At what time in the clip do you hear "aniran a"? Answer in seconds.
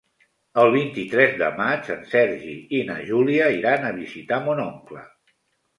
3.53-3.95